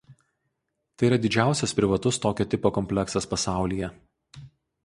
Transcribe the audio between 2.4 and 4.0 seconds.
tipo kompleksas pasaulyje.